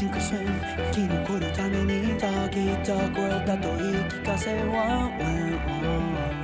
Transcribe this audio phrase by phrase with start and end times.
[0.00, 6.39] シンクス生き残るためにターゲット world だと言い聞かせワンワンワン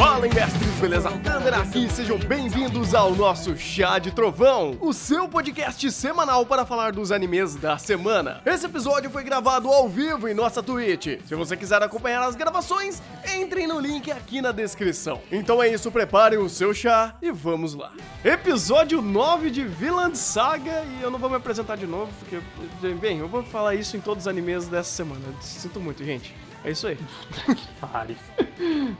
[0.00, 1.10] Fala, mestres, beleza?
[1.10, 6.92] Thunder aqui, sejam bem-vindos ao nosso Chá de Trovão, o seu podcast semanal para falar
[6.92, 8.40] dos animes da semana.
[8.46, 11.20] Esse episódio foi gravado ao vivo em nossa Twitch.
[11.26, 13.02] Se você quiser acompanhar as gravações,
[13.38, 15.20] entrem no link aqui na descrição.
[15.30, 17.92] Então é isso, preparem o seu chá e vamos lá.
[18.24, 22.40] Episódio 9 de Villain Saga, e eu não vou me apresentar de novo, porque,
[22.94, 25.20] bem, eu vou falar isso em todos os animes dessa semana.
[25.42, 26.34] Sinto muito, gente.
[26.64, 26.98] É isso aí.
[27.80, 28.16] Pare.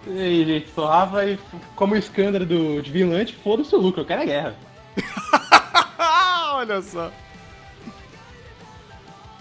[0.07, 1.39] E aí, gente, sou Rafa e
[1.77, 4.55] como o escândalo do, de Vilante, foda-se o lucro, eu quero a guerra.
[6.55, 7.11] Olha só.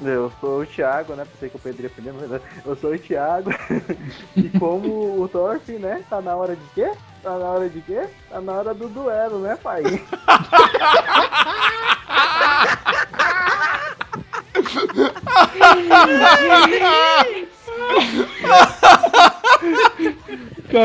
[0.02, 1.26] Eu sou o Thiago, né?
[1.26, 3.52] Pensei que o Pedro ia primeiro, mas eu sou o Thiago.
[4.36, 6.04] e como o Thorfinn, né?
[6.10, 6.92] Tá na hora de quê?
[7.22, 8.08] Tá na hora de quê?
[8.30, 9.84] Tá na hora do duelo, né, pai?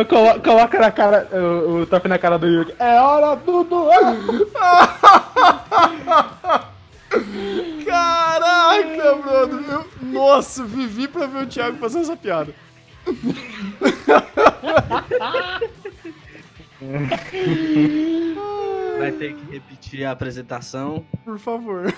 [0.04, 2.74] Co- colo- Coloca na cara, o, o Thorfinn na cara do Yugi.
[2.78, 4.46] É hora do duelo!
[7.84, 9.60] Caraca, brother.
[9.70, 12.52] Eu, nossa, vivi pra ver o Thiago fazendo essa piada.
[18.98, 21.04] Vai ter que repetir a apresentação.
[21.24, 21.92] Por favor.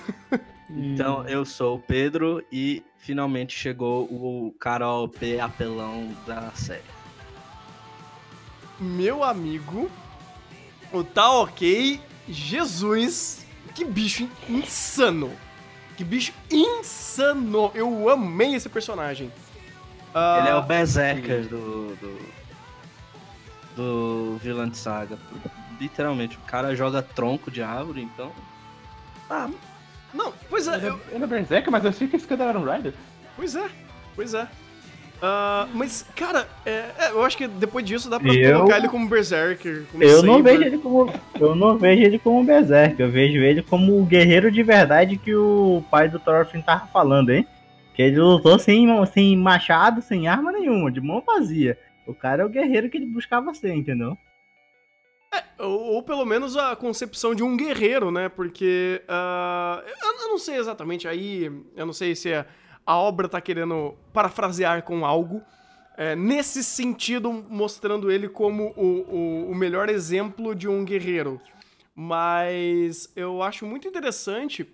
[0.71, 6.96] Então, eu sou o Pedro e finalmente chegou o cara OP apelão da série.
[8.79, 9.91] Meu amigo,
[10.93, 15.33] o tá ok, Jesus, que bicho insano.
[15.97, 17.71] Que bicho insano.
[17.75, 19.33] Eu amei esse personagem.
[20.15, 21.97] Ah, Ele é o Berserker do.
[21.97, 22.19] do.
[23.77, 25.19] do Vilã de Saga.
[25.81, 28.33] Literalmente, o cara joga tronco de árvore, então.
[29.29, 29.49] Ah,
[30.15, 32.45] Não, pois é, Ele eu- é- ele é Berserker, mas eu sei que esse cara
[32.45, 32.95] era um Rider.
[33.35, 33.69] Pois é,
[34.15, 34.49] pois é.
[35.23, 38.89] Ah, mas, cara, é, é, eu acho que depois disso dá pra Eu- colocar ele
[38.89, 39.85] como Berserker.
[39.91, 41.13] Como Eu não vejo ele como.
[41.41, 45.17] Eu não vejo ele como um berserk, eu vejo ele como o guerreiro de verdade
[45.17, 47.47] que o pai do Thorfinn tava falando, hein?
[47.95, 51.79] Que ele lutou sem, sem machado, sem arma nenhuma, de mão vazia.
[52.07, 54.17] O cara é o guerreiro que ele buscava ser, entendeu?
[55.59, 58.29] Ou, ou pelo menos a concepção de um guerreiro, né?
[58.29, 59.01] Porque.
[59.09, 61.51] ah, eu, eu não sei exatamente, aí.
[61.75, 62.45] Eu não sei se a,
[62.87, 65.43] a obra tá querendo parafrasear com algo.
[65.99, 71.41] é, nesse sentido, mostrando ele como o, o, o melhor exemplo de um guerreiro.
[71.95, 74.71] Mas eu acho muito interessante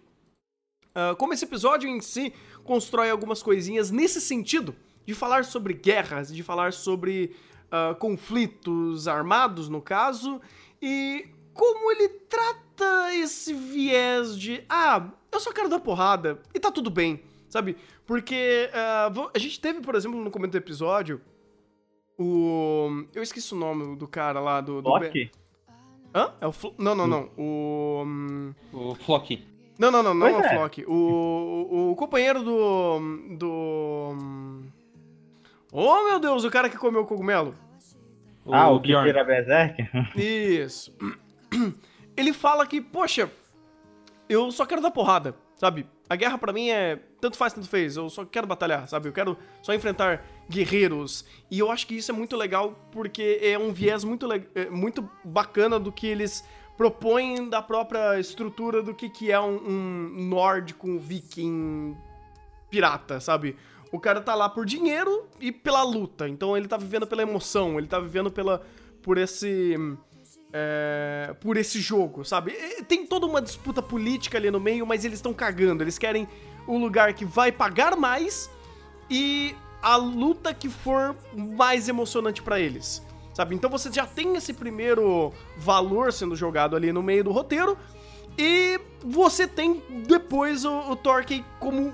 [0.94, 2.32] ah, como esse episódio em si
[2.64, 4.74] constrói algumas coisinhas nesse sentido
[5.06, 7.34] de falar sobre guerras, de falar sobre
[7.70, 10.40] ah, conflitos armados, no caso,
[10.80, 16.70] e como ele trata esse viés de ah, eu só quero dar porrada e tá
[16.70, 17.76] tudo bem, sabe?
[18.06, 18.70] Porque
[19.12, 21.20] vo- a gente teve, por exemplo, no começo do episódio,
[22.18, 23.04] o.
[23.14, 24.80] Eu esqueci o nome do cara lá do.
[24.82, 25.30] do Loki?
[26.14, 26.32] Hã?
[26.40, 26.74] É o Flo...
[26.78, 27.30] Não, não, não.
[27.38, 28.02] O.
[28.06, 29.42] hum, O Flock.
[29.78, 30.56] não, não, não, não Pois é o é.
[30.56, 30.84] Flock.
[30.86, 33.00] O, o, o companheiro do.
[33.38, 34.62] Do.
[35.72, 37.54] Oh, meu Deus, o cara que comeu o cogumelo.
[38.50, 39.08] ah, o que Bjorn.
[39.08, 39.88] era berserk?
[40.16, 40.94] Isso.
[42.14, 43.30] Ele fala que, poxa,
[44.28, 45.86] eu só quero dar porrada, sabe?
[46.12, 47.96] A guerra pra mim é tanto faz, tanto fez.
[47.96, 49.08] Eu só quero batalhar, sabe?
[49.08, 51.24] Eu quero só enfrentar guerreiros.
[51.50, 55.08] E eu acho que isso é muito legal porque é um viés muito, é muito
[55.24, 56.44] bacana do que eles
[56.76, 61.96] propõem da própria estrutura do que, que é um, um nórdico, um viking
[62.68, 63.56] pirata, sabe?
[63.90, 66.28] O cara tá lá por dinheiro e pela luta.
[66.28, 68.62] Então ele tá vivendo pela emoção, ele tá vivendo pela
[69.02, 69.78] por esse
[70.52, 72.52] é, por esse jogo, sabe?
[72.86, 75.82] Tem toda uma disputa política ali no meio, mas eles estão cagando.
[75.82, 76.28] Eles querem
[76.66, 78.50] o lugar que vai pagar mais
[79.10, 83.02] e a luta que for mais emocionante pra eles,
[83.34, 83.54] sabe?
[83.54, 87.76] Então você já tem esse primeiro valor sendo jogado ali no meio do roteiro
[88.38, 91.92] e você tem depois o, o Torquay como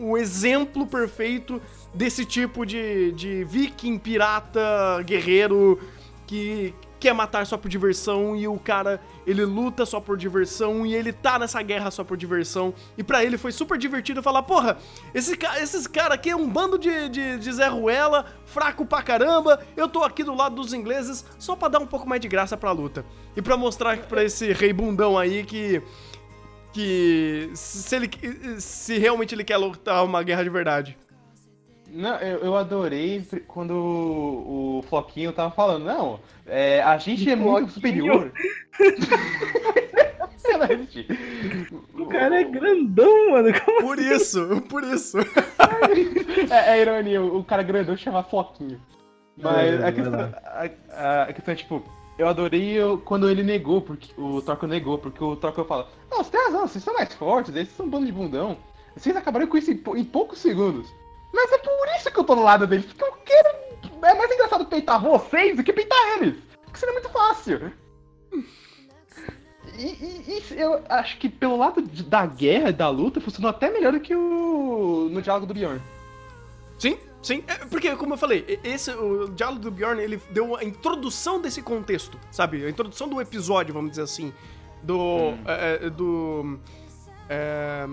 [0.00, 1.60] o exemplo perfeito
[1.92, 5.80] desse tipo de, de viking, pirata, guerreiro
[6.26, 10.94] que quer matar só por diversão e o cara, ele luta só por diversão e
[10.94, 12.74] ele tá nessa guerra só por diversão.
[12.98, 14.76] E pra ele foi super divertido falar, porra,
[15.14, 19.60] esse, esses caras aqui é um bando de, de, de Zé Ruela, fraco pra caramba,
[19.76, 22.56] eu tô aqui do lado dos ingleses só pra dar um pouco mais de graça
[22.56, 23.04] pra luta.
[23.34, 25.82] E pra mostrar pra esse rei bundão aí que...
[26.72, 28.08] Que se ele
[28.60, 30.96] se realmente ele quer lutar uma guerra de verdade.
[31.92, 37.34] Não, eu, eu adorei quando o, o Floquinho tava falando, não, é, a gente é
[37.36, 38.32] muito superior.
[40.36, 41.06] Excelente.
[41.94, 43.48] O cara é grandão, mano.
[43.64, 45.18] Como Por isso, por isso.
[46.50, 48.80] É, é ironia, o cara grandão chama Floquinho.
[49.36, 51.82] Mas É, a, questão, a, a- a questão é tipo,
[52.18, 56.18] eu adorei eu- quando ele negou, porque o Torco negou, porque o Torco fala, não,
[56.22, 58.56] você tem razão, vocês são mais fortes, esses são um bando de bundão.
[58.96, 60.92] Vocês acabaram com isso em, em poucos segundos.
[61.32, 63.48] Mas é por isso que eu tô no lado deles, porque eu quero.
[64.04, 66.36] É mais engraçado peitar vocês do que peitar eles.
[66.64, 67.72] Porque seria muito fácil.
[69.76, 73.70] E, e- e eu acho que pelo lado de- da guerra, da luta, funcionou até
[73.70, 75.08] melhor do que o.
[75.10, 75.80] no diálogo do Bjorn.
[76.78, 77.44] Sim, sim.
[77.46, 81.40] É, porque, como eu falei, e- esse, o diálogo do Bjorn, ele deu a introdução
[81.40, 82.64] desse contexto, sabe?
[82.64, 84.32] A introdução do episódio, vamos dizer assim.
[84.82, 85.34] Do.
[85.46, 86.58] é, é, do.
[87.28, 87.86] é,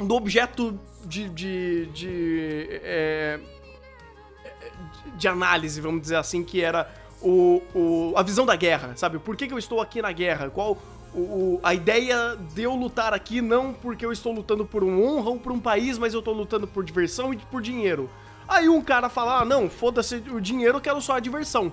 [0.00, 1.28] do objeto de.
[1.28, 1.86] de.
[1.86, 8.56] de, é, de- de análise, vamos dizer assim, que era o, o, a visão da
[8.56, 9.18] guerra, sabe?
[9.18, 10.48] Por que, que eu estou aqui na guerra?
[10.50, 10.78] Qual
[11.14, 15.30] o, a ideia de eu lutar aqui não porque eu estou lutando por uma honra
[15.30, 18.08] ou por um país, mas eu estou lutando por diversão e por dinheiro.
[18.48, 21.72] Aí um cara fala, ah, não, foda-se o dinheiro, eu quero só a diversão.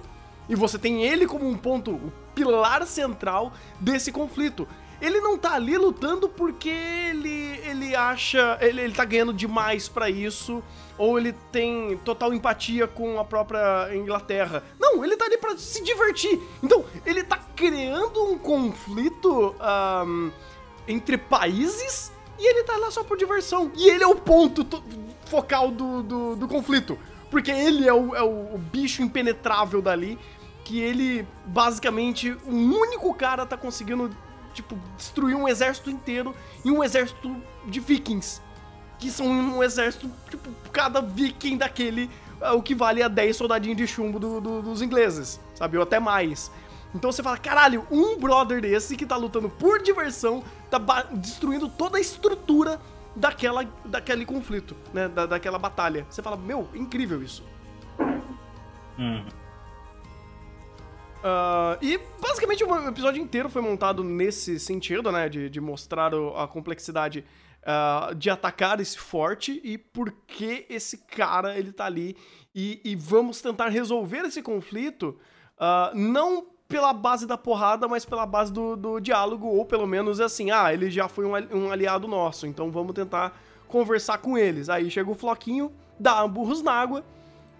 [0.50, 4.68] E você tem ele como um ponto, o pilar central desse conflito.
[5.02, 8.58] Ele não tá ali lutando porque ele, ele acha.
[8.62, 10.64] Ele, ele tá ganhando demais pra isso,
[10.98, 14.64] ou ele tem total empatia com a própria Inglaterra.
[14.80, 16.40] Não, ele tá ali pra se divertir.
[16.64, 20.30] Então, ele tá criando um conflito ahm,
[20.88, 23.72] entre países e ele tá lá só por diversão.
[23.76, 24.84] E ele é o ponto to-
[25.26, 26.98] focal do, do, do conflito.
[27.30, 30.18] Porque ele é o, é o bicho impenetrável dali.
[30.64, 34.10] Que ele, basicamente, um único cara tá conseguindo,
[34.58, 37.36] tipo, destruir um exército inteiro e um exército
[37.68, 38.42] de vikings.
[39.00, 42.10] Que são um exército, tipo, cada viking daquele,
[42.42, 45.78] é o que vale a 10 soldadinhos de chumbo do- do- dos ingleses, sabe?
[45.78, 46.52] Ou até mais.
[46.96, 50.80] Então você fala, caralho, um brother desse que tá lutando por diversão, tá
[51.12, 52.82] destruindo toda a estrutura
[53.16, 55.08] daquela, daquele conflito, né?
[55.08, 56.06] Da, daquela batalha.
[56.10, 57.44] Você fala, meu, incrível isso.
[58.98, 59.24] Hum.
[61.24, 65.28] Ah, e basicamente o episódio inteiro foi montado nesse sentido, né?
[65.30, 67.26] De, de mostrar o- a complexidade
[67.66, 72.16] ah, de atacar esse forte e por que esse cara ele tá ali.
[72.56, 75.18] E, e vamos tentar resolver esse conflito
[75.60, 80.20] ah, não pela base da porrada, mas pela base do, do diálogo, ou pelo menos
[80.20, 84.68] assim, ah, ele já foi um, um aliado nosso, então vamos tentar conversar com eles.
[84.70, 87.04] Aí chega o Floquinho, dá burros na água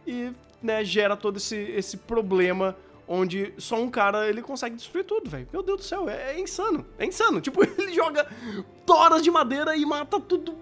[0.06, 0.32] e
[0.62, 2.76] né, gera todo esse, esse problema
[3.08, 5.48] onde só um cara ele consegue destruir tudo, velho.
[5.52, 6.86] Meu Deus do céu, é, é insano.
[7.00, 7.40] É insano.
[7.48, 8.28] Tipo, ele joga
[8.86, 10.56] toras de madeira e mata tudo,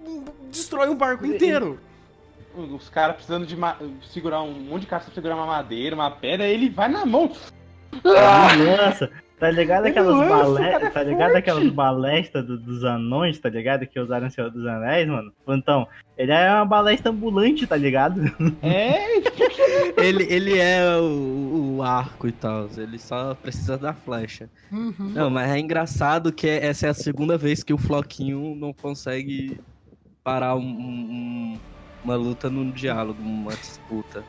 [0.49, 1.79] destrói um barco inteiro.
[2.55, 3.57] Os caras precisando de
[4.13, 7.31] segurar um monte de cara pra segurar uma madeira, uma pedra, ele vai na mão.
[8.03, 13.85] Nossa, tá ligado aquelas balestas, é tá ligado aquelas balestas do- dos anões, tá ligado?
[13.85, 15.31] Que usaram o Senhor dos Anéis, mano?
[15.47, 15.87] Então,
[16.17, 18.21] ele é uma balesta ambulante, tá ligado?
[18.61, 18.95] É,
[19.97, 24.49] Ele, ele é o, o arco e tal, ele só precisa da flecha.
[24.71, 29.59] Não, mas é engraçado que essa é a segunda vez que o Floquinho não consegue
[30.23, 31.59] parar um- um-
[32.03, 34.23] uma luta num diálogo, uma disputa.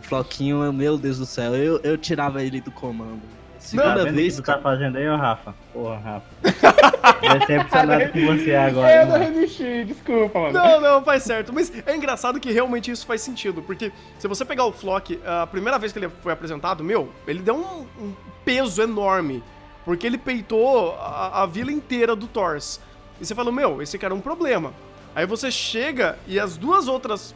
[0.00, 3.20] O Floquinho, meu Deus do céu, eu, eu tirava ele do comando.
[3.58, 5.54] Tá Segunda o vez, que tu tá fazendo aí, ô Rafa?
[5.72, 6.26] Porra, Rafa.
[7.38, 10.52] Decepcionado com você agora, eu não resisti, desculpa, mano.
[10.52, 11.52] Não, não, faz certo.
[11.52, 13.60] Mas é engraçado que realmente isso faz sentido.
[13.62, 17.40] Porque se você pegar o Flock, a primeira vez que ele foi apresentado, meu, ele
[17.40, 18.12] deu um, um
[18.44, 19.42] peso enorme.
[19.84, 22.80] Porque ele peitou a, a vila inteira do Thors.
[23.20, 24.72] E você fala, meu, esse cara é um problema.
[25.14, 27.34] Aí você chega e as duas outras.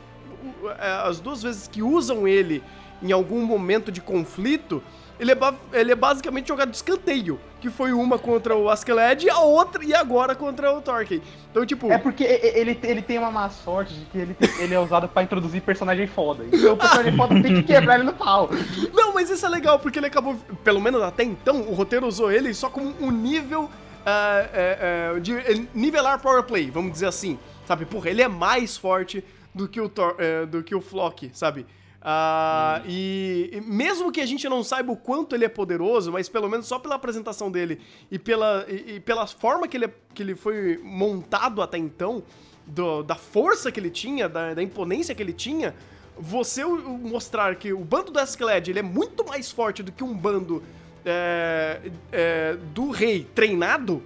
[0.78, 2.62] é, As duas vezes que usam ele
[3.02, 4.82] em algum momento de conflito,
[5.18, 5.36] ele é,
[5.72, 7.38] ele é basicamente jogado de escanteio.
[7.60, 11.22] Que foi uma contra o Askeladd e a outra, e agora contra o Torquay.
[11.50, 11.92] Então, tipo.
[11.92, 15.06] É porque ele, ele tem uma má sorte de que ele, tem- ele é usado
[15.06, 16.44] pra introduzir personagem foda.
[16.52, 18.50] Então o personagem foda tem que quebrar ele no pau.
[18.92, 22.32] Não, mas isso é legal, porque ele acabou, pelo menos até então, o roteiro usou
[22.32, 23.70] ele só como um nível
[24.04, 27.38] ah, é, é, de nivelar power play, vamos dizer assim.
[27.64, 30.16] Sabe, porra, ele é mais forte do que o, Thor,
[30.50, 31.64] do que o Flock, sabe?
[32.04, 36.28] Ah, e, e mesmo que a gente não saiba o quanto ele é poderoso, mas
[36.28, 37.80] pelo menos só pela apresentação dele
[38.10, 42.22] e pela, e, e pela forma que ele, é- que ele foi montado até então,
[42.66, 45.76] do- da força que ele tinha, da, da imponência que ele tinha,
[46.18, 50.12] você mostrar que o bando do Askeladd ele é muito mais forte do que um
[50.12, 50.60] bando
[51.04, 51.80] é,
[52.10, 54.02] é, do rei treinado,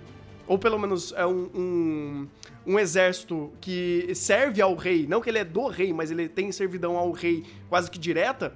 [0.47, 2.29] ou pelo menos é um, um,
[2.67, 6.51] um exército que serve ao rei, não que ele é do rei, mas ele tem
[6.51, 8.53] servidão ao rei quase que direta,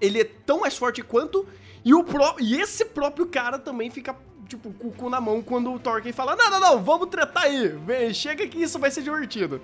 [0.00, 1.46] ele é tão mais forte quanto,
[1.84, 4.14] e, o pró e esse próprio cara também fica,
[4.48, 7.44] tipo, com o cu na mão quando o Tolkien fala, não, não, não, vamos tretar
[7.44, 9.60] aí, vem, chega que isso vai ser divertido.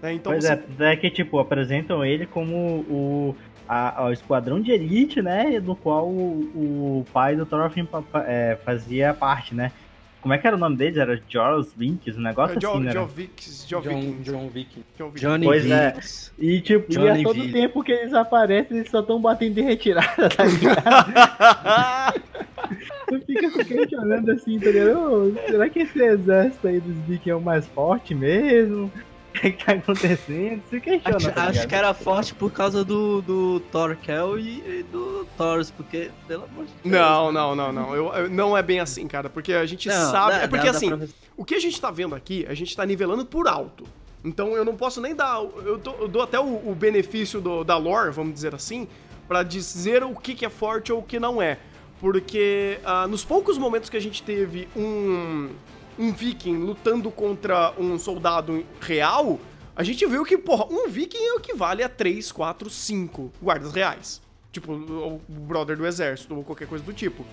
[0.00, 2.56] Né, Então Pois você- é, é que, tipo, apresentam ele como
[2.88, 3.36] o,
[3.68, 5.58] a, o esquadrão de elite, né?
[5.60, 7.88] Do qual o, o pai do Thorfinn
[8.26, 9.72] é, fazia parte, né?
[10.24, 10.96] Como é que era o nome deles?
[10.96, 12.92] Era Charles Vinks, um negócio É, John, assim, né?
[12.94, 14.84] John Vicks, John, John, Viking, John Viking.
[14.96, 15.20] John Viking.
[15.20, 15.92] Johnny Pois é.
[15.92, 16.32] Vicks.
[16.38, 17.52] E tipo, e a Johnny todo Vick.
[17.52, 22.24] tempo que eles aparecem, eles só estão batendo de retirada, tá ligado?
[23.06, 24.98] Tu fica se questionando assim, tá ligado?
[24.98, 28.90] Ô, será que esse exército aí dos Vikings é o mais forte mesmo?
[29.48, 30.62] O que, tá acontecendo?
[30.70, 34.82] Se questiona, Acho, tá acho que era forte por causa do, do Torkel e, e
[34.90, 36.94] do Taurus, porque, pelo amor de Deus.
[36.94, 37.94] Não, não, não, não.
[37.94, 39.28] Eu, eu- não é bem assim, cara.
[39.28, 40.32] Porque a gente Não, sabe.
[40.32, 42.46] dá- é porque dá- dá assim, pra ver- o que a gente tá vendo aqui,
[42.48, 43.84] a gente tá nivelando por alto.
[44.24, 45.42] Então eu não posso nem dar.
[45.64, 48.88] Eu, tô- eu dou até o, o benefício do- da lore, vamos dizer assim,
[49.28, 51.58] pra dizer o que, que é forte ou o que não é.
[52.00, 55.50] Porque ah, nos poucos momentos que a gente teve um,
[55.98, 59.38] um viking lutando contra um soldado real,
[59.76, 64.22] a gente viu que, porra, um viking equivale a 3, 4, 5 guardas reais.
[64.52, 67.24] Tipo, o brother do exército ou qualquer coisa do tipo.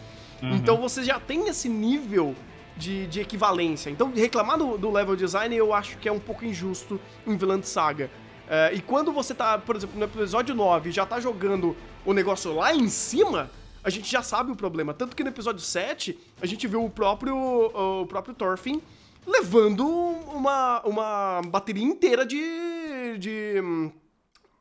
[0.42, 2.36] Então você já tem esse nível
[2.76, 3.90] de, de equivalência.
[3.90, 7.68] Então reclamar do, do level design eu acho que é um pouco injusto em Vinland
[7.68, 8.10] Saga.
[8.50, 12.54] É, e quando você tá, por exemplo, no episódio 9 já tá jogando o negócio
[12.56, 13.52] lá em cima,
[13.84, 14.94] a gente já sabe o problema.
[14.94, 18.82] Tanto que no episódio 7 a gente viu o próprio, o próprio Thorfinn
[19.26, 23.92] levando uma, uma bateria inteira de, de,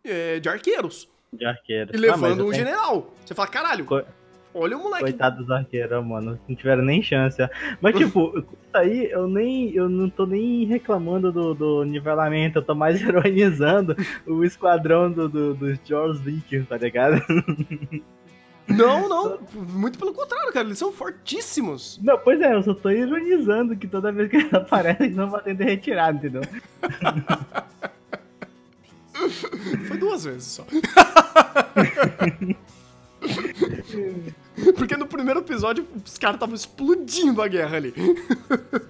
[0.05, 1.09] é, de arqueiros.
[1.33, 1.91] De arqueiro.
[1.93, 3.15] E Ah, levando eu um tenho- general.
[3.25, 4.03] Você fala, caralho, Co-
[4.53, 5.05] olha o moleque.
[5.05, 6.39] Coitado dos arqueiros, mano.
[6.49, 7.39] Não tiveram nem chance.
[7.81, 9.73] Mas, tipo, isso aí eu nem.
[9.75, 13.97] Eu não tô nem reclamando do, do nivelamento, eu tô mais ironizando
[14.27, 17.23] o esquadrão do, do, dos George Vikings, tá ligado?
[18.71, 19.39] Não, não.
[19.53, 20.67] Muito pelo contrário, cara.
[20.67, 21.99] Eles são fortíssimos.
[22.03, 25.29] Não, pois é, eu só tô ironizando que toda vez que eles aparecem, eles não
[25.29, 26.43] batendo de retirada, entendeu?
[29.87, 30.65] Foi duas vezes só.
[34.77, 37.93] Porque no primeiro episódio os caras estavam explodindo a guerra ali.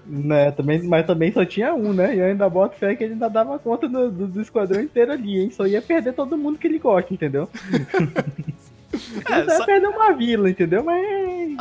[0.06, 2.14] Né, também, mas também só tinha um, né?
[2.14, 5.12] E eu ainda boto fé que ele ainda dava conta do, do, do esquadrão inteiro
[5.12, 5.50] ali, hein?
[5.50, 7.48] Só ia perder todo mundo que ele gosta, entendeu?
[9.30, 10.82] É, ia sa- perder uma vila, entendeu?
[10.84, 11.00] Mas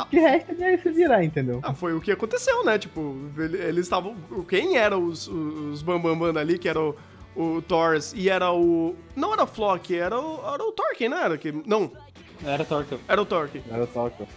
[0.10, 1.60] de resto ele ia se virar, entendeu?
[1.64, 2.78] ah, foi o que aconteceu, né?
[2.80, 4.16] Tipo, ele- eles estavam.
[4.48, 6.96] Quem eram os, os Bambambam ali, que era o,
[7.36, 8.96] o Thors e era o.
[9.16, 11.22] Não era o Flock, era o, era o Tolkien, né?
[11.24, 11.92] Era que, não,
[12.44, 13.00] Era Torkel.
[13.08, 13.64] era o Tolkien.
[13.70, 14.28] Era Tóquio.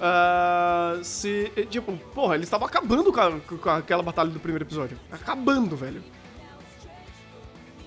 [0.00, 1.50] Ah, se.
[1.70, 4.98] Tipo, porra, eles estavam acabando com, a- com aquela batalha do primeiro episódio.
[5.10, 6.02] Acabando, velho.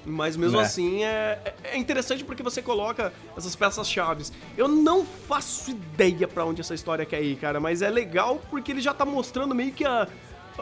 [0.06, 0.64] Mas mesmo É.
[0.64, 4.24] assim é, é interessante porque você coloca essas peças-chave.
[4.56, 8.72] Eu não faço ideia pra onde essa história quer ir, cara, mas é legal porque
[8.72, 10.08] ele já tá mostrando meio que a,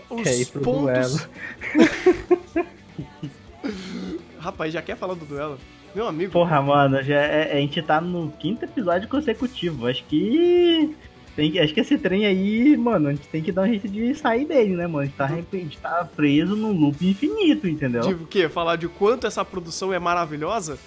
[0.09, 1.27] os Quer ir pro pontos.
[4.39, 5.57] Rapaz, já quer falar do duelo?
[5.95, 6.31] Meu amigo.
[6.31, 9.87] Porra, mano, já é- a gente tá no quinto episódio consecutivo.
[9.87, 10.95] Acho que.
[11.35, 13.87] Tem, que- acho que esse trem aí, mano, a gente tem que dar um jeito
[13.87, 14.99] de sair dele, né, mano?
[14.99, 18.01] A gente tá, a gente tá preso num loop infinito, entendeu?
[18.01, 18.47] De o quê?
[18.47, 20.77] Falar de quanto essa produção é maravilhosa?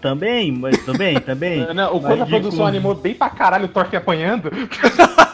[0.00, 1.66] Também, mas também, também.
[1.74, 4.50] Não, o Mas quanto a produção animou bem pra caralho o Torque apanhando.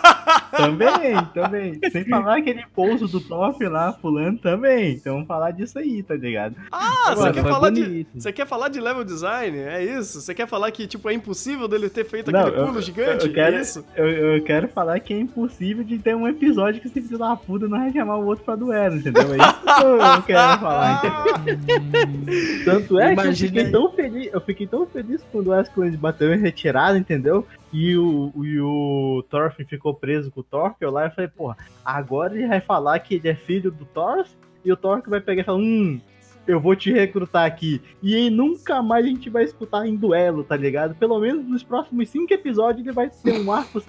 [0.66, 1.80] Também, também.
[1.90, 4.92] Sem falar aquele pouso do top lá, fulano, também.
[4.92, 6.54] Então vamos falar disso aí, tá ligado?
[6.70, 8.06] Ah, você quer falar de.
[8.14, 9.58] Você quer falar de level design?
[9.58, 10.20] É isso?
[10.20, 13.26] Você quer falar que, tipo, é impossível dele ter feito Não, aquele eu- pulo gigante?
[13.26, 13.84] eu quero- É isso?
[13.96, 17.34] Eu, eu quero falar que é impossível de ter um episódio que esse filho da
[17.36, 19.22] puta não vai chamar o outro pra duelo, entendeu?
[19.34, 21.02] É isso que eu, eu quero falar,
[21.44, 22.64] entendeu?
[22.64, 23.72] Tanto é que eu Imagina fiquei aí.
[23.72, 27.46] tão feliz, eu fiquei tão feliz quando o Asclan bateu em retirada, entendeu?
[27.72, 32.34] E o, e o Thorfinn ficou preso com o Torkel lá, eu falei, porra, agora
[32.36, 34.24] ele vai falar que ele é filho do Thor
[34.64, 36.00] e o Torkel vai pegar e falar, hum,
[36.48, 37.80] eu vou te recrutar aqui.
[38.02, 40.96] E aí nunca mais a gente vai escutar em duelo, tá ligado?
[40.96, 43.80] Pelo menos nos próximos cinco episódios ele vai ter um arco,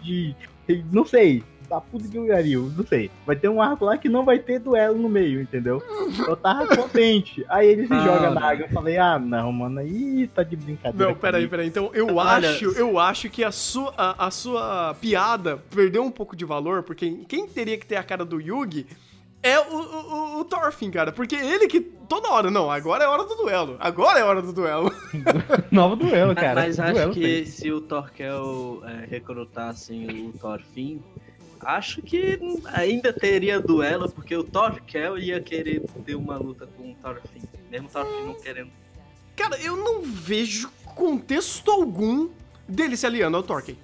[0.00, 0.34] de-
[0.92, 1.42] Não sei.
[1.74, 3.10] Da puta de Ungaril, não sei.
[3.26, 5.82] Vai ter um arco lá que não vai ter duelo no meio, entendeu?
[6.28, 7.44] Eu tava contente.
[7.48, 8.66] Aí ele se Ah, joga na água.
[8.66, 11.08] Eu falei, ah, não, mano, aí tá de brincadeira.
[11.12, 11.66] Não, peraí, peraí.
[11.66, 16.12] Então, eu Olha, acho, eu acho que a sua, a, a sua piada perdeu um
[16.12, 18.86] pouco de valor, porque quem teria que ter a cara do Yugi
[19.42, 19.78] é o, o,
[20.36, 21.10] o, o Thorfinn, cara.
[21.12, 23.76] Porque ele que toda hora, não, agora é hora do duelo.
[23.80, 24.90] Agora é hora do duelo.
[25.70, 26.62] Novo duelo, cara.
[26.62, 27.46] Mas acho duelo que feio.
[27.46, 31.02] se o Torkel é, recrutassem o Thorfinn,
[31.64, 32.38] Acho que
[32.72, 37.88] ainda teria duelo, porque o Torkel ia querer ter uma luta com o Thorfinn, mesmo
[37.88, 38.70] o Thorfinn não querendo.
[39.34, 42.28] Cara, eu não vejo contexto algum
[42.68, 43.76] dele se aliando ao Torquay.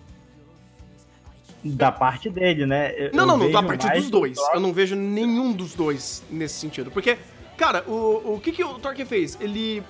[1.62, 2.92] Da parte dele, né?
[2.96, 4.34] Eu- Não, não, não, da parte dos do dois.
[4.36, 6.90] Thor- Eu não vejo nenhum dos dois nesse sentido.
[6.90, 7.18] Porque,
[7.56, 9.36] cara, o, o que, que o Torque fez?
[9.40, 9.82] Ele,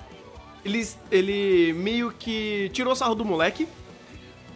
[0.65, 0.85] ele.
[1.09, 3.67] Ele meio que tirou sarro do moleque.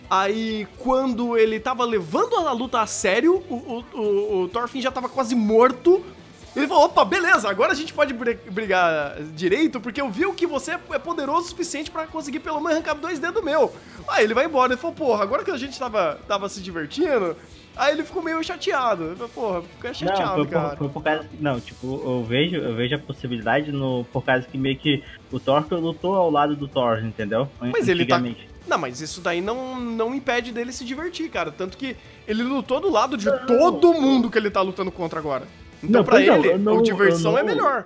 [0.10, 4.92] Aí, quando ele tava levando a luta a sério, o, o, o, o Thorfinn já
[4.92, 6.04] tava quase morto.
[6.56, 10.48] Ele falou: opa, beleza, agora a gente pode bri- brigar direito, porque eu vi que
[10.48, 13.74] você é poderoso o suficiente pra conseguir pelo menos arrancar dois dedos meu.
[14.08, 14.74] Aí ele vai embora.
[14.74, 17.36] Ele falou: porra, agora que a gente tava, tava se divertindo.
[17.76, 19.04] Aí ele ficou meio chateado.
[19.04, 20.70] Ele falou, porra, fica Não, chateado, foi cara.
[20.70, 21.26] por, foi por causa.
[21.42, 25.42] Não, tipo, eu vejo, eu vejo a possibilidade no, por causa que meio que o
[25.42, 27.50] Thor lutou ao lado do Thor, entendeu?
[27.60, 28.22] Mas ele tá-.
[28.68, 31.52] Não, mas isso daí não, não impede dele se divertir, cara.
[31.52, 31.96] Tanto que
[32.28, 35.44] ele lutou do lado de todo mundo que ele tá lutando contra agora.
[35.84, 37.86] Então, Não, pra não, ele, não- a diversão é não- melhor.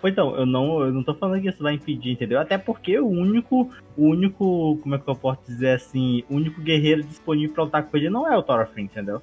[0.00, 2.38] Pois então, eu não, eu não tô falando que isso vai impedir, entendeu?
[2.38, 6.60] Até porque o único, o único, como é que eu posso dizer assim, o único
[6.60, 9.22] guerreiro disponível pra lutar com ele não é o Thorfinn, entendeu?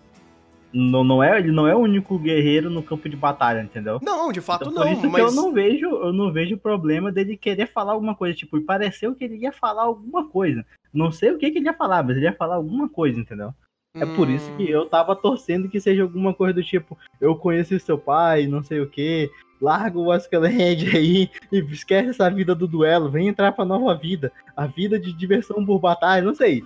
[0.74, 4.00] Não, não é, ele não é o único guerreiro no campo de batalha, entendeu?
[4.02, 5.16] Não, de fato Então, por não, isso mas.
[5.16, 8.62] que eu não vejo, eu não vejo problema dele querer falar alguma coisa, tipo, e
[8.62, 10.66] pareceu que ele ia falar alguma coisa.
[10.94, 13.54] Não sei o que, que ele ia falar, mas ele ia falar alguma coisa, entendeu?
[14.00, 14.54] É por isso Hum.
[14.56, 18.64] que eu tava torcendo que seja alguma coisa do tipo, eu conheci seu pai, não
[18.64, 19.30] sei o que,
[19.62, 24.32] larga o Askelhead aí e esquece essa vida do duelo, vem entrar pra nova vida,
[24.56, 26.64] a vida de diversão por batalha, não sei.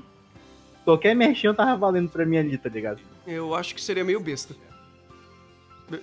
[0.85, 3.01] Qualquer merchan tava valendo pra mim ali, tá ligado?
[3.27, 4.55] Eu acho que seria meio besta.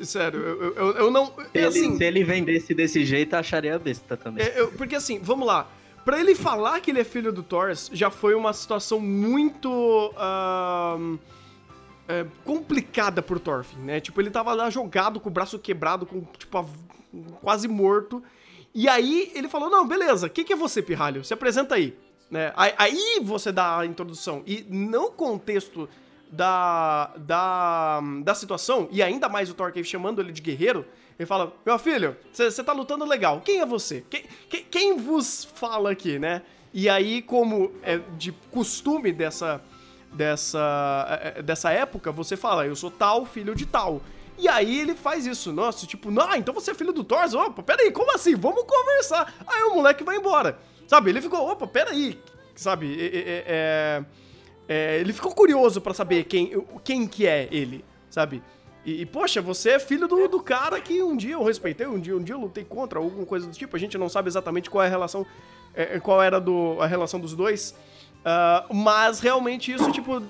[0.03, 1.27] Sério, eu, eu, eu- não.
[1.27, 4.45] Se, ele, assim, se ele vendesse desse jeito, eu acharia besta também.
[4.45, 5.69] É, eu- porque assim, vamos lá.
[6.05, 11.17] Pra ele falar que ele é filho do Thor, já foi uma situação muito ahn,
[12.09, 14.01] é, complicada pro Thorfinn, né?
[14.01, 16.67] Tipo, ele tava lá jogado com o braço quebrado, com tipo a-
[17.41, 18.23] quase morto.
[18.75, 20.27] E aí ele falou: "Não, beleza.
[20.27, 21.25] O que, que é você, pirralho?
[21.25, 21.97] Se apresenta aí."
[22.33, 22.51] Né?
[22.57, 25.87] Aí, você dá a introdução e no contexto
[26.31, 30.87] da, da, da situação, e ainda mais o Thorcave chamando ele de guerreiro,
[31.19, 34.02] ele fala: Meu filho, você tá lutando legal, quem é você?
[34.09, 36.41] Quem, quem, quem vos fala aqui, né?
[36.73, 39.61] E aí, como é de costume dessa,
[40.11, 44.00] dessa, é, dessa época, você fala: Eu sou tal, filho de tal.
[44.39, 47.23] E aí ele faz isso, nossa, tipo, não, então você é filho do Thor?
[47.35, 48.35] Opa, peraí, como assim?
[48.35, 49.35] Vamos conversar.
[49.47, 50.59] Aí o moleque vai embora.
[50.93, 52.21] Sabe, ele ficou, opa, peraí,
[52.60, 54.04] sabe, é, é, é,
[54.69, 58.43] é, ele ficou curioso pra saber quem, quem que é ele, sabe?
[58.84, 62.00] E, e, poxa, você é filho do, do cara que um dia eu respeitei, um
[62.00, 63.76] dia, um dia eu lutei contra, alguma coisa do tipo.
[63.76, 65.25] A gente não sabe exatamente qual é a relação,
[65.75, 67.75] é, qual era do, a relação dos dois.
[68.25, 70.23] ah, mas realmente isso, tipo,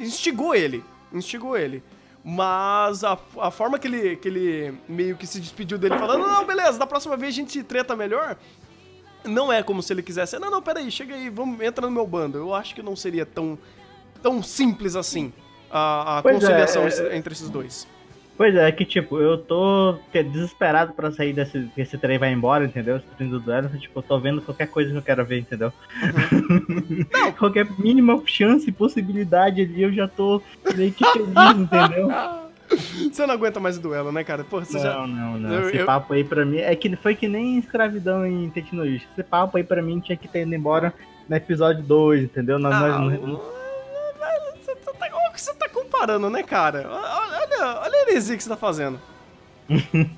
[0.00, 0.84] instigou ele.
[1.12, 1.82] Instigou ele.
[2.24, 6.44] Mas a, a forma que ele, que ele meio que se despediu dele falando, não,
[6.44, 8.36] beleza, da próxima vez a gente treta melhor.
[9.26, 12.06] Não é como se ele quisesse, não, não, peraí, chega aí, vamos, entra no meu
[12.06, 12.38] bando.
[12.38, 13.58] Eu acho que não seria tão,
[14.22, 15.32] tão simples assim
[15.70, 17.86] a, a é, conciliação é, esse- entre esses dois.
[18.36, 22.66] Pois é, que tipo, eu tô desesperado pra sair desse, que esse trem vai embora,
[22.66, 22.98] entendeu?
[22.98, 25.72] Esse trem do duelo, tipo, eu tô vendo qualquer coisa que eu quero ver, entendeu?
[27.38, 30.42] qualquer mínima chance, possibilidade ali, eu já tô
[30.74, 32.08] meio que feliz, entendeu?
[33.12, 34.42] Você não aguenta mais o duelo, né, cara?
[34.44, 34.94] Pô, você já.
[34.94, 35.52] Não, não, não.
[35.52, 36.58] Eu- Esse eu- papo aí pra mim.
[36.58, 39.00] É que foi que nem escravidão em Tecnologia.
[39.12, 40.92] Esse papo aí pra mim tinha que ter ido embora
[41.28, 42.58] no episódio 2, entendeu?
[42.58, 43.12] Nós, Ah, nós-
[44.60, 46.86] você tá, que você tá comparando, né, cara?
[46.90, 48.98] Olha, olha, a heresia que você tá fazendo.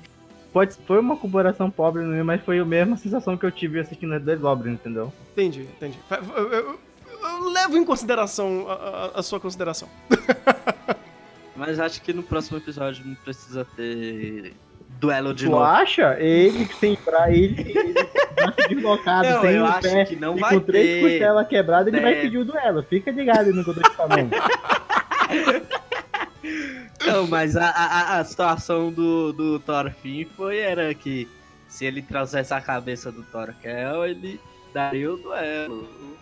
[0.51, 4.11] Pode, foi uma comparação pobre, né, mas foi a mesma sensação que eu tive assistindo
[4.13, 5.13] Red Dead Goblin, entendeu?
[5.33, 5.99] Entendi, entendi.
[6.35, 6.79] Eu- eu
[7.53, 9.87] levo em consideração a, a- a sua consideração.
[11.59, 14.53] Mas acho que no próximo episódio não precisa ter
[14.99, 15.63] duelo de tu novo.
[15.63, 16.15] acha?
[16.19, 17.93] Ele sem pra ele, ele
[18.69, 21.01] deslocado, Não, sem eu o acho pé, que não e vai com três ter.
[21.09, 22.21] costelas quebradas, ele vai É.
[22.21, 22.81] pedir o duelo.
[22.83, 24.31] Fica ligado no que eu tô te falando.
[27.05, 31.27] Não, mas a, a, a situação do, do Thorfinn foi era que
[31.67, 34.39] se ele trouxesse a cabeça do Thorkel, ele
[34.73, 35.83] daria o duelo.
[35.83, 36.17] O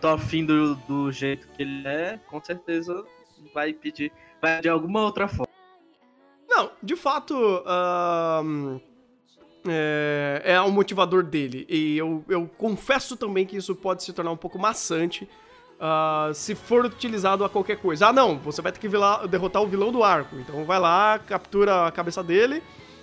[0.00, 3.04] Thorfinn do, do jeito que ele é, com certeza
[3.54, 5.46] vai pedir, vai de alguma outra forma.
[6.48, 7.34] Não, de fato,
[7.66, 8.78] ahn,
[9.68, 11.66] é, é o motivador dele.
[11.68, 15.28] E eu, eu confesso também que isso pode se tornar um pouco maçante
[15.80, 18.08] ah, se for utilizado a qualquer coisa.
[18.08, 20.36] Ah, não, você vai ter que vila- derrotar o vilão do arco.
[20.36, 22.62] Então vai lá, captura a cabeça dele,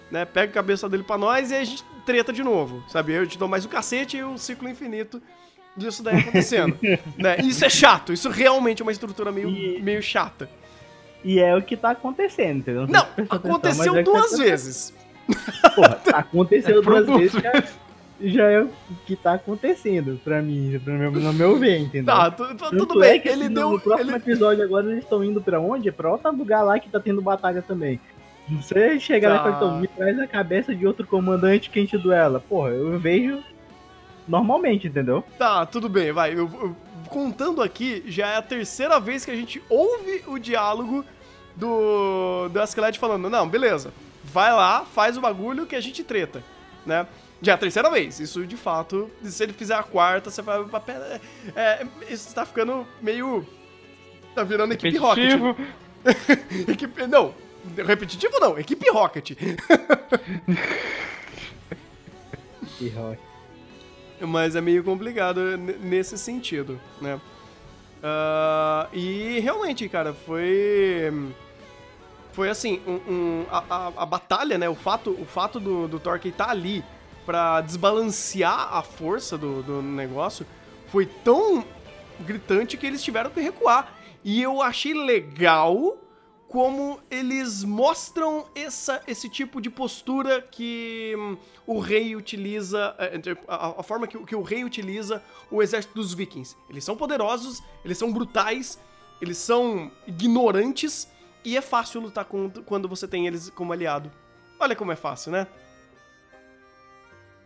[0.10, 0.26] né?
[0.26, 3.14] Pega a cabeça dele pra nós e aí a gente treta de novo, sabe?
[3.14, 5.22] Eu te dou mais o cacete e o ciclo infinito
[5.76, 6.78] disso daí acontecendo.
[7.18, 7.38] né?
[7.44, 9.50] Isso é chato, isso realmente é uma estrutura meio,
[9.82, 10.50] meio chata.
[11.24, 12.86] E é o que tá acontecendo, entendeu?
[12.88, 14.94] Não, atenção, aconteceu mas é o que tá duas vezes.
[15.76, 17.80] Porra, aconteceu duas vezes, já, vezes.
[18.22, 18.70] já é o
[19.06, 22.14] que tá acontecendo pra mim, pra meu, no meu ver, entendeu?
[22.14, 23.22] Tá, tu- tu- Tanto tudo é bem.
[23.22, 23.72] que Ele assim, deu.
[23.72, 25.92] No próximo ele- episódio agora eles estão indo pra onde?
[25.92, 28.00] Pra outro lugar lá que tá tendo batalha também.
[28.50, 29.44] Você chega lá e Tá.
[29.44, 32.42] fala, então, me traz a cabeça de outro comandante que a gente duela.
[32.42, 33.42] Porra, eu vejo
[34.28, 35.24] normalmente, entendeu?
[35.38, 36.34] Tá, tudo bem, vai.
[36.34, 36.76] Eu- eu-
[37.14, 41.06] contando aqui, já é a terceira vez que a gente ouve o diálogo
[41.56, 46.44] do, do Askeladd falando: Não, beleza, vai lá, faz o bagulho que a gente treta,
[46.84, 47.06] né?
[47.40, 48.20] Já é a terceira vez.
[48.20, 50.60] Isso de fato, se ele fizer a quarta, você vai.
[50.88, 51.20] É,
[51.56, 53.46] é, isso tá ficando meio.
[54.34, 55.24] Tá virando equipe Rocket.
[55.24, 55.56] Repetitivo.
[56.72, 57.34] Equipe, não,
[57.78, 59.32] repetitivo não, equipe Rocket.
[62.78, 63.33] Que rock.
[64.26, 67.20] Mas é meio complicado nesse sentido, né?
[68.02, 71.12] Ah, e realmente, cara, foi.
[72.32, 74.68] Foi assim, um, um- a, a- a batalha, né?
[74.68, 76.84] O fato, o fato do, do Torque estar ali
[77.26, 80.46] pra desbalancear a força do, do negócio
[80.88, 81.64] foi tão
[82.22, 83.94] gritante que eles tiveram que recuar.
[84.24, 85.98] E eu achei legal
[86.54, 91.36] como eles mostram essa, esse tipo de postura que hum,
[91.66, 95.96] o rei utiliza, é, a, a forma que, o- que o rei utiliza o exército
[95.96, 96.56] dos vikings.
[96.70, 98.80] Eles são poderosos, eles são brutais,
[99.20, 101.08] eles são ignorantes
[101.44, 104.12] e é fácil lutar com, quando você tem eles como aliado.
[104.60, 105.48] Olha como é fácil, né?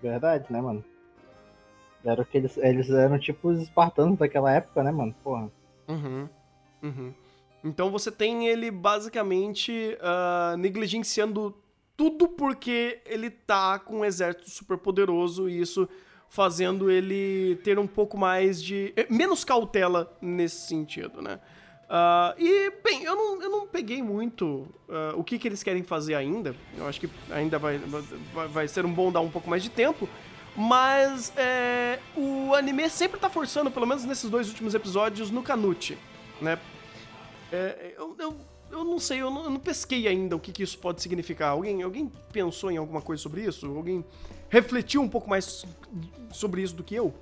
[0.01, 0.83] Verdade, né, mano?
[2.03, 5.15] Era que eles, eles eram tipo os espartanos daquela época, né, mano?
[5.23, 5.49] Porra.
[5.87, 6.27] Uhum.
[6.83, 7.13] Uhum.
[7.63, 11.55] Então você tem ele basicamente ah, negligenciando
[11.95, 15.89] tudo porque ele tá com um exército super poderoso e isso
[16.29, 18.93] fazendo ele ter um pouco mais de.
[18.95, 21.39] eh, menos cautela nesse sentido, né?
[21.89, 25.83] Ah, e, bem, eu não, eu não peguei muito ah, o que, que eles querem
[25.83, 26.55] fazer ainda.
[26.77, 27.79] Eu acho que ainda vai,
[28.33, 30.07] vai, vai ser um bom dar um pouco mais de tempo.
[30.55, 35.97] Mas é, o anime sempre tá forçando, pelo menos nesses dois últimos episódios, no Canute,
[36.41, 36.57] né?
[37.51, 38.35] É, eu, eu,
[38.71, 41.51] eu não sei, eu não, eu não pesquei ainda o que, que isso pode significar.
[41.51, 43.65] Alguém, alguém pensou em alguma coisa sobre isso?
[43.65, 44.03] Alguém
[44.49, 45.65] refletiu um pouco mais
[46.31, 47.13] sobre isso do que eu?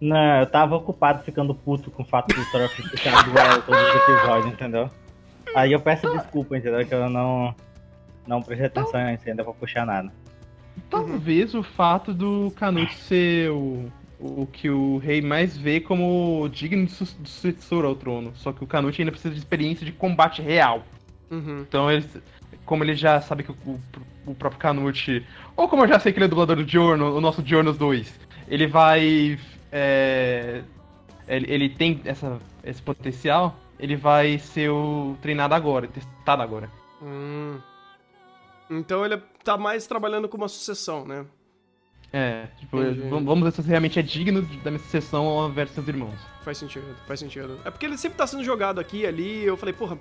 [0.00, 3.94] Não, eu tava ocupado ficando puto com o fato do Torf ficar duelo todos os
[3.96, 4.90] episódios, entendeu?
[5.54, 6.86] Aí eu peço desculpa, entendeu?
[6.86, 7.54] Que eu não,
[8.26, 10.12] não prestei atenção ainda pra puxar nada.
[10.88, 13.90] Talvez o fato do Canute ser o,
[14.20, 18.32] o que o rei mais vê como digno de su- de sucessor ao trono.
[18.34, 20.82] Só que o Canute ainda precisa de experiência de combate real.
[21.30, 21.60] Uhum.
[21.60, 22.04] Então, ele,
[22.64, 23.80] como ele já sabe que o,
[24.26, 25.24] o- próprio Canute.
[25.56, 28.18] Ou como eu já sei que ele é dublador do Giorno, o nosso Giornos 2,
[28.48, 29.38] ele vai.
[29.72, 30.62] é,
[31.26, 36.70] ele, ele tem essa, esse potencial, ele vai ser o treinado agora, testado agora.
[37.02, 37.58] Hum.
[38.70, 41.24] Então ele tá mais trabalhando com uma sucessão, né?
[42.12, 43.08] É, tipo, Entendi.
[43.08, 44.82] vamos ver se você realmente é digno da minha
[45.50, 46.14] invés dos seus irmãos.
[46.42, 47.58] Faz sentido, faz sentido.
[47.64, 49.98] É porque ele sempre tá sendo jogado aqui e ali, e eu falei, porra,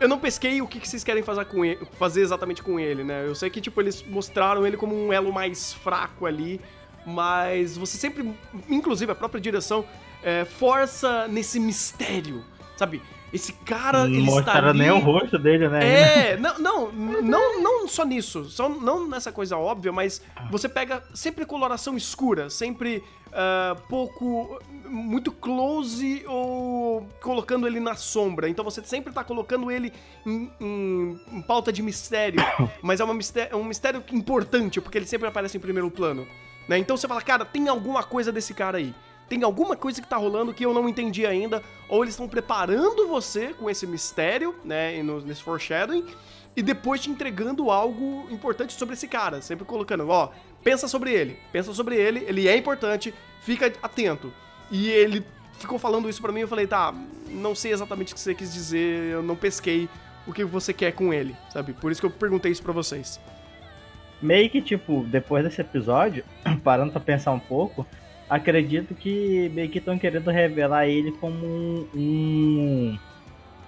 [0.00, 3.04] eu não pesquei o que, que vocês querem fazer, com ele, fazer exatamente com ele,
[3.04, 3.26] né?
[3.26, 6.58] Eu sei que, tipo, eles mostraram ele como um elo mais fraco ali,
[7.04, 8.34] mas você sempre,
[8.68, 9.84] inclusive a própria direção,
[10.22, 12.42] é, força nesse mistério,
[12.76, 13.02] sabe?
[13.32, 16.32] Esse cara, ele não está mostraram nem o rosto dele, né?
[16.32, 21.02] É, não, não, não, não só nisso, só não nessa coisa óbvia, mas você pega
[21.14, 28.48] sempre coloração escura, sempre ah, pouco, muito close ou colocando ele na sombra.
[28.48, 29.92] Então você sempre tá colocando ele
[30.26, 32.40] em, em- em pauta de mistério,
[32.82, 36.26] mas é, uma mistério, é um mistério importante, porque ele sempre aparece em primeiro plano.
[36.68, 36.78] Né?
[36.78, 38.94] Então você fala, cara, tem alguma coisa desse cara aí.
[39.30, 43.06] Tem alguma coisa que tá rolando que eu não entendi ainda, ou eles estão preparando
[43.06, 46.04] você com esse mistério, né, e nesse foreshadowing,
[46.56, 50.30] e depois te entregando algo importante sobre esse cara, sempre colocando, ó,
[50.64, 54.32] pensa sobre ele, pensa sobre ele, ele é importante, fica atento.
[54.68, 55.24] E ele
[55.60, 56.92] ficou falando isso pra mim, eu falei, tá,
[57.28, 59.88] não sei exatamente o que você quis dizer, eu não pesquei
[60.26, 61.72] o que você quer com ele, sabe?
[61.72, 63.20] Por isso que eu perguntei isso pra vocês.
[64.20, 66.24] Meio que, tipo, depois desse episódio,
[66.64, 67.86] parando pra pensar um pouco,
[68.30, 72.98] acredito que meio que estão querendo revelar ele como um, um,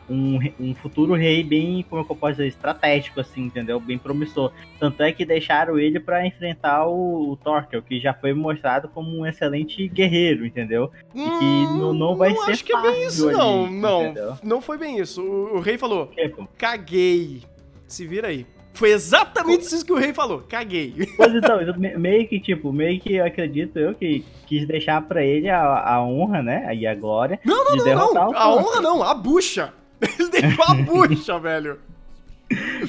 [0.09, 3.81] um, um futuro rei bem, como é eu posso dizer, estratégico, assim, entendeu?
[3.81, 4.53] Bem promissor.
[4.79, 9.19] Tanto é que deixaram ele pra enfrentar o, o Torkel, que já foi mostrado como
[9.19, 10.93] um excelente guerreiro, entendeu?
[11.13, 14.03] E que não, não vai não ser acho que é bem isso, ali, não, não,
[14.05, 14.39] entendeu?
[14.45, 15.21] não foi bem isso.
[15.21, 16.13] O, o rei falou,
[16.57, 17.43] caguei,
[17.89, 18.47] se vira aí.
[18.75, 20.95] Foi exatamente isso que o rei falou, caguei.
[21.17, 21.59] Pois então,
[21.99, 26.03] meio que, tipo, meio que eu acredito eu que quis deixar pra ele a, a
[26.03, 26.75] honra, né?
[26.75, 29.73] E a glória Não, não, de não, derrotar não, a honra não, a bucha.
[30.01, 31.79] Ele deixou a bucha, velho.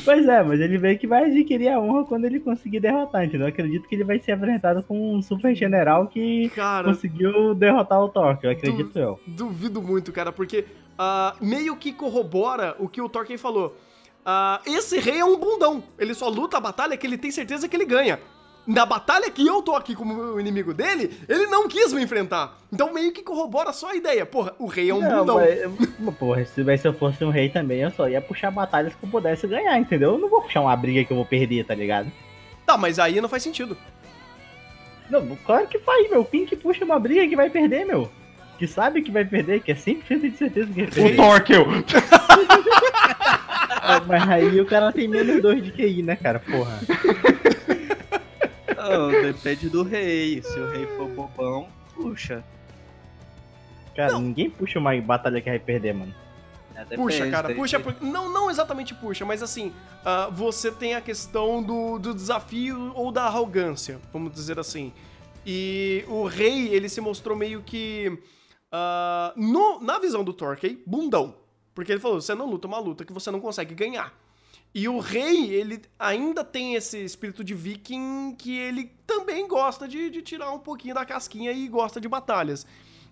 [0.03, 3.47] Pois é, mas ele veio que vai adquirir a honra quando ele conseguir derrotar, entendeu?
[3.47, 8.01] Eu acredito que ele vai ser apresentado como um super general que Cara, conseguiu derrotar
[8.01, 9.19] o Thor, eu acredito eu.
[9.25, 10.65] duvido muito, cara, porque
[10.97, 13.77] ah, meio que corrobora o que o Tolkien falou.
[14.25, 15.83] Ah, esse rei é um bundão.
[15.99, 18.19] Ele só luta a batalha que ele tem certeza que ele ganha.
[18.65, 22.57] Na batalha que eu tô aqui como inimigo dele, ele não quis me enfrentar.
[22.71, 24.25] Então meio que corrobora só a ideia.
[24.25, 25.35] Porra, o rei é um Não, bundão.
[25.35, 29.03] mas, porra, se se eu fosse um rei também, eu só ia puxar batalhas que
[29.03, 30.13] eu pudesse ganhar, entendeu?
[30.13, 32.09] Eu não vou puxar uma briga que eu vou perder, tá ligado?
[32.65, 33.77] Tá, mas aí não faz sentido.
[35.09, 36.23] Não, claro que faz, meu.
[36.23, 38.09] Quem que puxa uma briga que vai perder, meu?
[38.63, 41.15] Que sabe que vai perder, que é 100% de certeza que vai O perder.
[41.17, 41.65] Torkel!
[43.69, 46.39] Ah, Mas aí o cara tem menos 2 de QI, né, cara?
[46.39, 46.79] Porra.
[48.77, 50.41] Não, depende do rei.
[50.41, 52.41] Se o rei for bobão, puxa.
[53.97, 56.15] Cara, ninguém puxa uma batalha que vai perder, mano.
[56.73, 57.81] É, depende, Puxa, cara, tem- puxa.
[57.81, 59.73] por- Não, não exatamente puxa, mas assim,
[60.05, 64.93] ah, você tem a questão do, do desafio ou da arrogância, vamos dizer assim.
[65.45, 68.17] E o rei, ele se mostrou meio que.
[68.75, 71.35] Ah, no, na visão do Torquay, bundão.
[71.75, 74.11] Porque ele falou: você não luta uma luta que você não consegue ganhar.
[74.73, 80.09] E o rei, ele ainda tem esse espírito de viking que ele também gosta de,
[80.09, 82.65] de tirar um pouquinho da casquinha e gosta de batalhas.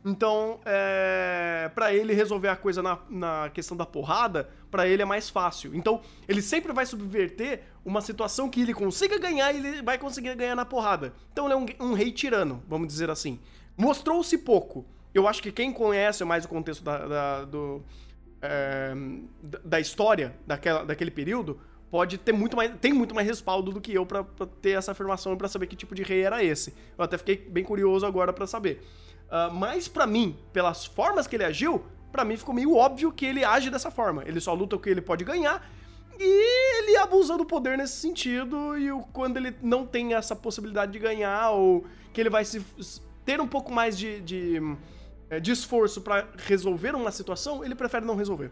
[0.04, 5.06] Então, é, para ele resolver a coisa na, na questão da porrada, pra ele é
[5.06, 5.76] mais fácil.
[5.76, 10.34] Então, ele sempre vai subverter uma situação que ele consiga ganhar e ele vai conseguir
[10.34, 11.14] ganhar na porrada.
[11.32, 13.40] Então, ele é um, um rei tirano, vamos dizer assim.
[13.78, 14.84] Mostrou-se pouco.
[15.14, 17.84] Eu acho que quem conhece mais o contexto da, da- do,
[18.42, 18.94] é,
[19.64, 23.94] da- história daquela, daquele período pode ter muito mais tem muito mais respaldo do que
[23.94, 24.26] eu pra
[24.62, 26.74] ter essa afirmação e pra saber que tipo de rei era esse.
[26.98, 28.82] Eu até fiquei bem curioso agora pra saber.
[29.30, 33.26] Ah, mas pra mim, pelas formas que ele agiu, pra mim ficou meio óbvio que
[33.26, 34.24] ele age dessa forma.
[34.26, 35.70] Ele só luta o que ele pode ganhar
[36.18, 40.94] e ele abusa do poder nesse sentido e o- quando ele não tem essa possibilidade
[40.94, 42.62] de ganhar ou que ele vai se
[43.26, 44.60] ter um pouco mais de, de,
[45.40, 48.52] de esforço pra resolver uma situação, ele prefere não resolver.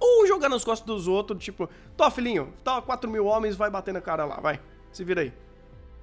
[0.00, 3.92] Ou jogar nas costas dos outros, tipo, tô filhinho, tá 4 mil homens, vai bater
[3.92, 4.60] na cara lá, vai,
[4.92, 5.32] se vira aí.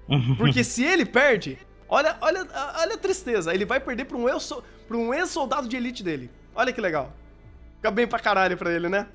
[0.37, 2.45] Porque se ele perde, olha, olha,
[2.81, 4.53] olha a tristeza, ele vai perder pra um ex-
[4.87, 6.29] pra um ex-soldado de elite dele.
[6.53, 7.13] Olha que legal.
[7.77, 9.07] Fica bem pra caralho pra ele, né?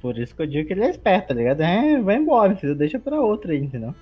[0.00, 1.60] Por isso que eu digo que ele é esperto, tá ligado?
[1.60, 2.74] É, vai embora, filho.
[2.74, 3.92] Deixa pra outra aí, entendeu?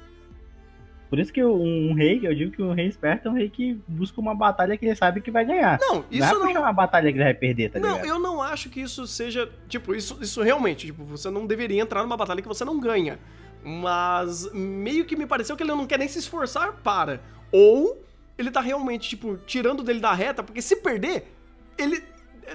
[1.08, 3.48] Por isso que um, um rei, eu digo que um rei esperto é um rei
[3.48, 5.78] que busca uma batalha que ele sabe que vai ganhar.
[5.80, 6.46] Não, não isso é não.
[6.46, 8.06] puxar uma batalha que ele vai perder, tá Não, ligado?
[8.08, 9.48] eu não acho que isso seja.
[9.68, 13.18] Tipo, isso, isso realmente, tipo, você não deveria entrar numa batalha que você não ganha.
[13.62, 17.20] Mas meio que me pareceu que ele não quer nem se esforçar para.
[17.52, 18.04] Ou
[18.36, 21.32] ele tá realmente, tipo, tirando dele da reta, porque se perder,
[21.78, 22.02] ele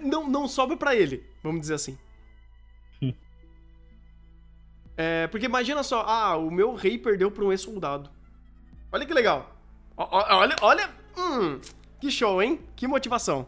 [0.03, 1.97] não, não sobe pra ele, vamos dizer assim.
[3.01, 3.13] Hum.
[4.97, 8.09] É, porque imagina só, ah, o meu rei perdeu pra um ex-soldado.
[8.91, 9.55] Olha que legal.
[9.95, 11.59] Olha, olha, hum,
[11.99, 12.59] que show, hein?
[12.75, 13.47] Que motivação.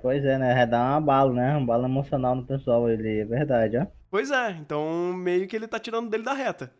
[0.00, 0.54] Pois é, né?
[0.54, 1.56] Vai dar um abalo, né?
[1.56, 3.86] Um balo emocional no pessoal, ele é verdade, ó.
[4.10, 6.70] Pois é, então meio que ele tá tirando dele da reta.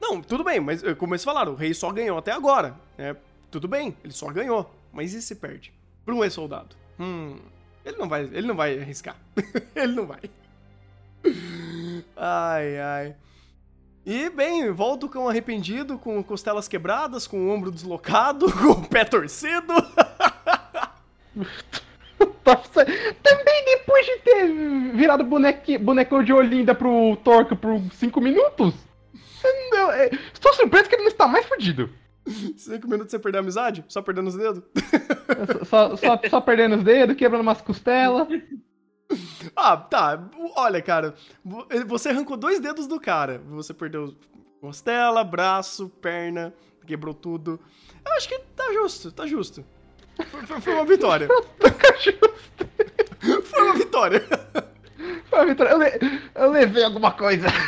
[0.00, 2.76] Não, tudo bem, mas eh, como eles falaram, o rei só ganhou até agora.
[2.96, 3.16] né?
[3.50, 4.70] tudo bem, ele só ganhou.
[4.92, 5.72] Mas e se perde?
[6.04, 6.76] Pra um ex-soldado?
[7.00, 7.38] Hum.
[7.84, 8.22] Ele não vai.
[8.22, 9.16] Ele não vai arriscar.
[9.74, 10.20] ele não vai.
[12.18, 13.16] Ai, ai.
[14.04, 19.04] E bem, volto com arrependido, com costelas quebradas, com o ombro deslocado, com o pé
[19.04, 19.72] torcido.
[22.44, 22.84] Nossa,
[23.22, 24.48] Também depois de ter
[24.94, 28.74] virado boneque, bonecão de Olinda pro Torque por 5 minutos?
[29.70, 31.90] Não, é, estou surpreso que ele não está mais fudido.
[32.56, 33.84] Cinco minutos sem perder a amizade?
[33.88, 34.62] Só perdendo os dedos?
[35.68, 38.28] Só, só, só perdendo os dedos, quebrando umas costelas.
[39.56, 40.22] Ah, tá.
[40.56, 43.40] Olha, cara, vo- você arrancou dois dedos do cara.
[43.50, 44.14] Você perdeu
[44.60, 46.52] costela, braço, perna,
[46.86, 47.58] quebrou tudo.
[48.04, 49.64] Eu acho que tá justo, tá justo.
[50.30, 51.28] Foi, foi- foi uma vitória.
[53.44, 54.20] Foi uma vitória.
[55.28, 55.98] Pô, Vitor, eu, le-
[56.34, 57.46] eu levei alguma coisa.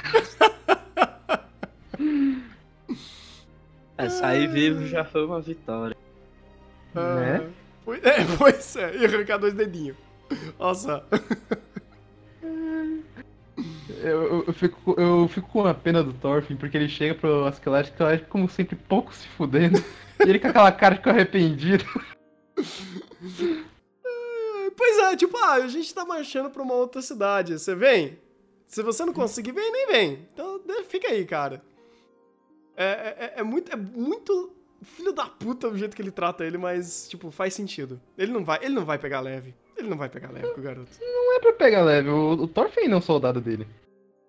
[3.99, 5.95] É, sair vivo já foi uma vitória.
[6.95, 7.37] Né?
[7.37, 7.51] Ah,
[7.85, 9.97] foi- é, pois é, e arrancar dois dedinhos.
[10.59, 11.05] Nossa.
[14.03, 17.45] Eu, eu- fico, com- eu fico com a pena do Thorfinn, porque ele chega pro
[17.45, 19.79] Askeladd, Askeladd como sempre pouco se fudendo.
[20.25, 21.85] e ele com aquela cara de arrependido.
[24.77, 27.59] Pois é, tipo, ah, a gente tá marchando pra uma outra cidade.
[27.59, 28.19] Você vem?
[28.67, 30.29] Se você não conseguir, vem, nem vem.
[30.33, 31.63] Então, né, fica aí, cara.
[32.77, 36.45] É, é- é- é muito, é muito filho da puta o jeito que ele trata
[36.45, 38.01] ele, mas, tipo, faz sentido.
[38.17, 39.55] Ele não vai, ele não vai pegar leve.
[39.81, 40.91] Ele não vai pegar leve com o garoto.
[41.01, 43.67] Não é pra pegar leve, o, o Thorfinn não é um soldado dele.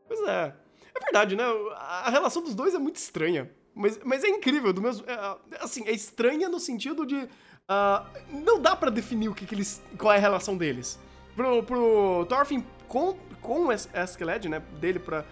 [0.08, 0.54] Pois é.
[0.96, 1.44] É verdade, né?
[1.78, 3.50] A relação dos dois é muito estranha.
[3.74, 5.06] Mas, mas é incrível, do mesmo.
[5.10, 7.28] é, assim, é estranha no sentido de.
[7.68, 9.82] ah, não dá pra definir o que, que eles.
[9.98, 11.00] qual é a relação deles.
[11.36, 14.62] Pro, pro Thorfinn com, com o Es- Askeladd, né?
[14.82, 15.24] Dele pra,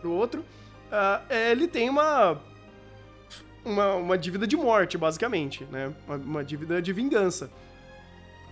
[0.00, 0.44] pro outro,
[1.28, 2.40] é, ele tem uma,
[3.64, 3.94] uma.
[3.94, 5.94] uma dívida de morte, basicamente, né?
[6.06, 7.50] Uma, uma dívida de vingança.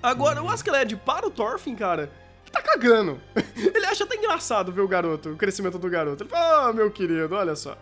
[0.02, 2.10] Agora, o Askeladd para o Thorfinn, cara,
[2.42, 3.20] ele tá cagando.
[3.56, 6.24] Ele acha até engraçado ver o garoto, o crescimento do garoto.
[6.24, 7.78] Ele fala, ah, meu querido, olha só.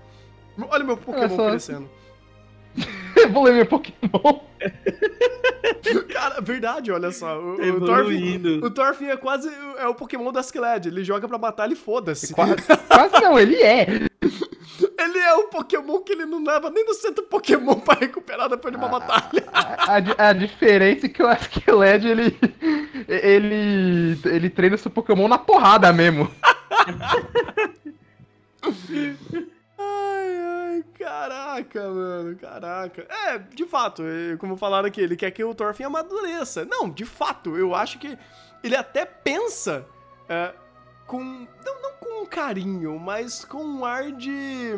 [0.69, 1.49] Olha meu Pokémon só.
[1.49, 1.91] crescendo.
[3.17, 4.41] Eu vou ler meu Pokémon.
[6.13, 7.39] Cara, verdade, olha só.
[7.39, 7.85] O, o.
[7.85, 10.87] Thorfinn, o Thorfinn é quase é o Pokémon do Askeladd.
[10.87, 12.35] Ele joga pra batalha e foda-se.
[12.35, 12.55] Quase,
[12.89, 13.87] quase não, ele é.
[15.03, 18.73] Ele é o Pokémon que ele não leva nem no centro Pokémon pra recuperar depois
[18.73, 19.45] de uma batalha.
[19.53, 22.39] A, a a diferença é que o Askeladd, ele,
[23.09, 26.31] ele, ele treina seu Pokémon na porrada mesmo.
[29.79, 33.07] Ai, ai, caraca, mano, caraca.
[33.09, 36.65] É, de fato, é, como falaram aqui, ele quer que o Thorfinn amadureça.
[36.65, 38.17] Não, de fato, eu acho que
[38.63, 39.87] ele até pensa
[40.29, 40.53] é,
[41.07, 41.19] com.
[41.65, 41.80] Não,
[42.23, 44.73] um carinho, mas com um ar de.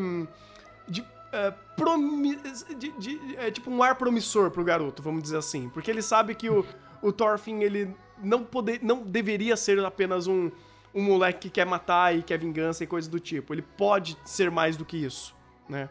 [0.89, 1.05] de.
[1.33, 2.39] é, promi-
[2.77, 5.69] de- de- é, tipo um ar promissor pro garoto, vamos dizer assim.
[5.69, 6.65] Porque ele sabe que o,
[7.01, 10.51] o Thorfinn, ele não, poder, não deveria ser apenas um,
[10.95, 13.53] um moleque que quer matar e quer vingança e coisas do tipo.
[13.55, 15.35] Ele pode ser mais do que isso,
[15.69, 15.89] né?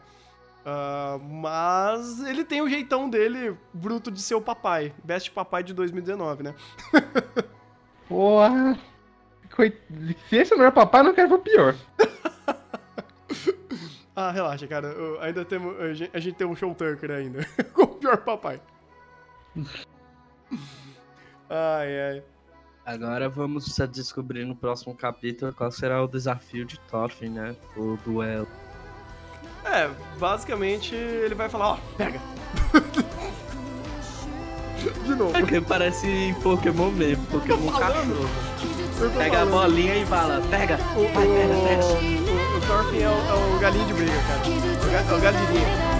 [0.64, 4.94] Ah, mas ele tem o jeitão dele, bruto de ser o papai.
[5.02, 6.54] Best papai de 2019, né?
[8.08, 8.78] Porra.
[9.54, 9.76] Coit...
[10.28, 11.74] Se esse não é papai, eu não quero ver o pior.
[14.14, 14.88] Ah, relaxa, cara.
[14.88, 15.80] eu- ainda temos.
[15.80, 17.46] A gente, a gente tem um show tanker ainda.
[17.72, 18.60] Com o pior papai.
[21.48, 22.22] Ai, ai.
[22.84, 27.54] Agora vamos descobrir no próximo capítulo qual será o desafio de Thorfinn, né?
[27.76, 28.48] O duelo.
[29.64, 29.88] É,
[30.18, 32.18] basicamente ele vai falar, ó, pega.
[35.04, 35.32] De novo.
[35.32, 38.28] Porque parece Pokémon mesmo, Pokémon cachorro.
[39.10, 39.50] Pega a falando.
[39.50, 40.78] bolinha e fala, pega!
[40.96, 41.84] O, Vai, pega, pega!
[41.84, 44.40] o, o, o Thorfinn é o, é o galinho de briga, cara.
[44.46, 45.91] É o, ga, é o galinha.